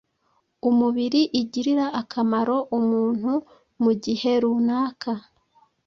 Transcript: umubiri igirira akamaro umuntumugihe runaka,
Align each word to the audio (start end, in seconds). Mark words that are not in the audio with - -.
umubiri 0.69 1.21
igirira 1.41 1.85
akamaro 2.01 2.57
umuntumugihe 2.77 4.31
runaka, 4.41 5.11